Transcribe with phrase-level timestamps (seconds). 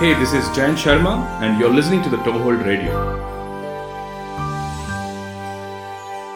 [0.00, 2.92] Hey, this is Jayanth Sharma, and you're listening to the Toehold Radio.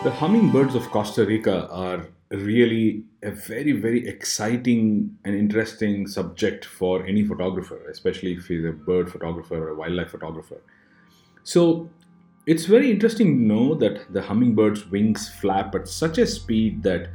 [0.05, 7.05] The hummingbirds of Costa Rica are really a very, very exciting and interesting subject for
[7.05, 10.63] any photographer, especially if he's a bird photographer or a wildlife photographer.
[11.43, 11.91] So,
[12.47, 17.09] it's very interesting to know that the hummingbird's wings flap at such a speed that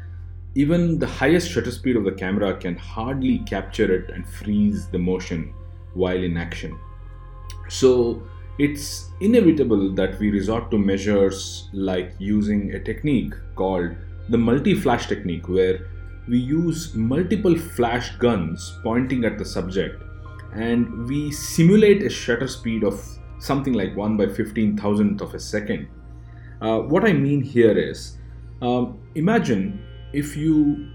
[0.55, 4.99] even the highest shutter speed of the camera can hardly capture it and freeze the
[4.99, 5.53] motion
[5.93, 6.77] while in action.
[7.69, 8.23] So
[8.59, 13.95] it's inevitable that we resort to measures like using a technique called
[14.29, 15.87] the multi flash technique, where
[16.27, 20.01] we use multiple flash guns pointing at the subject
[20.53, 23.03] and we simulate a shutter speed of
[23.39, 25.87] something like 1 by 15,000th of a second.
[26.61, 28.17] Uh, what I mean here is
[28.61, 30.87] um, imagine if you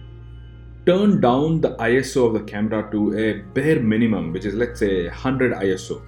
[0.88, 5.05] turn down the ISO of the camera to a bare minimum, which is let's say
[5.05, 6.01] 100 ISO,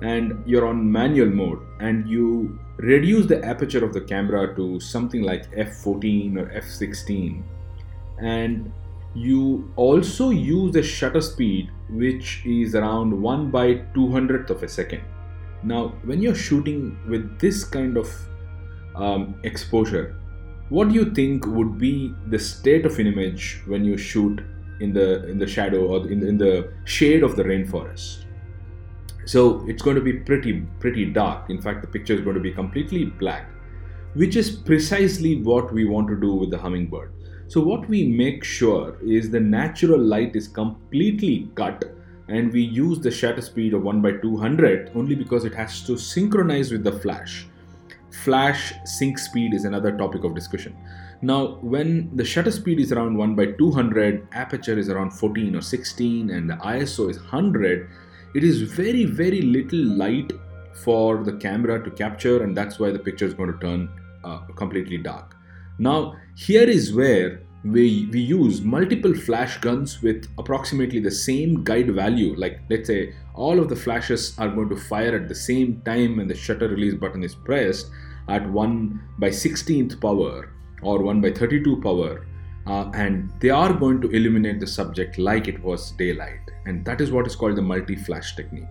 [0.00, 5.22] and you're on manual mode, and you reduce the aperture of the camera to something
[5.22, 7.42] like f14 or f16,
[8.18, 8.72] and
[9.14, 15.02] you also use a shutter speed which is around 1 by 200th of a second.
[15.62, 18.10] Now, when you're shooting with this kind of
[18.94, 20.16] um, exposure,
[20.68, 24.40] what do you think would be the state of an image when you shoot
[24.80, 28.24] in the in the shadow or in the, in the shade of the rainforest?
[29.26, 31.50] So it's going to be pretty pretty dark.
[31.50, 33.50] In fact the picture is going to be completely black
[34.14, 37.12] which is precisely what we want to do with the hummingbird.
[37.48, 41.84] So what we make sure is the natural light is completely cut
[42.28, 45.98] and we use the shutter speed of 1 by 200 only because it has to
[45.98, 47.46] synchronize with the flash
[48.24, 50.76] flash sync speed is another topic of discussion.
[51.20, 55.60] Now, when the shutter speed is around 1 by 200, aperture is around 14 or
[55.60, 57.88] 16, and the ISO is 100,
[58.34, 60.32] it is very, very little light
[60.74, 63.88] for the camera to capture, and that's why the picture is going to turn
[64.24, 65.36] uh, completely dark.
[65.78, 71.94] Now, here is where we, we use multiple flash guns with approximately the same guide
[71.94, 72.34] value.
[72.36, 76.16] Like, let's say all of the flashes are going to fire at the same time
[76.16, 77.90] when the shutter release button is pressed
[78.28, 80.50] at 1 by 16th power
[80.82, 82.26] or 1 by 32 power.
[82.66, 86.40] Uh, and they are going to illuminate the subject like it was daylight.
[86.66, 88.64] And that is what is called the multi flash technique.